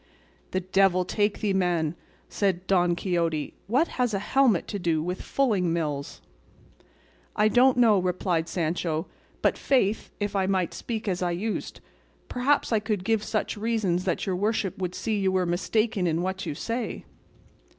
"The 0.49 0.61
devil 0.61 1.05
take 1.05 1.41
thee, 1.41 1.53
man," 1.53 1.93
said 2.27 2.65
Don 2.65 2.95
Quixote; 2.95 3.53
"what 3.67 3.87
has 3.87 4.15
a 4.15 4.29
helmet 4.33 4.67
to 4.69 4.79
do 4.79 4.99
with 5.03 5.21
fulling 5.21 5.71
mills?" 5.71 6.21
"I 7.35 7.47
don't 7.47 7.77
know," 7.77 7.99
replied 7.99 8.49
Sancho, 8.49 9.05
"but, 9.43 9.59
faith, 9.59 10.09
if 10.19 10.35
I 10.35 10.47
might 10.47 10.73
speak 10.73 11.07
as 11.07 11.21
I 11.21 11.29
used, 11.29 11.81
perhaps 12.29 12.71
I 12.73 12.79
could 12.79 13.03
give 13.03 13.23
such 13.23 13.55
reasons 13.55 14.05
that 14.05 14.25
your 14.25 14.35
worship 14.35 14.75
would 14.79 14.95
see 14.95 15.19
you 15.19 15.31
were 15.31 15.45
mistaken 15.45 16.07
in 16.07 16.23
what 16.23 16.47
you 16.47 16.55
say." 16.55 17.05